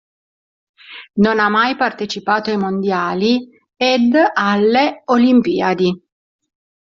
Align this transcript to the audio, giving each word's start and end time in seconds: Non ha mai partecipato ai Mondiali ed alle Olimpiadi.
Non 1.25 1.37
ha 1.37 1.47
mai 1.49 1.75
partecipato 1.75 2.49
ai 2.49 2.57
Mondiali 2.57 3.47
ed 3.75 4.15
alle 4.33 5.03
Olimpiadi. 5.05 6.03